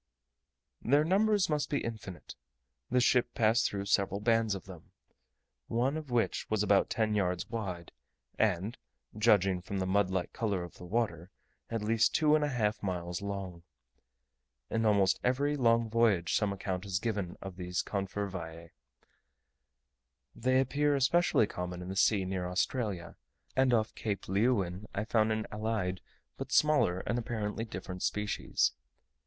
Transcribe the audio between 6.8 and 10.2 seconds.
ten yards wide, and, judging from the mud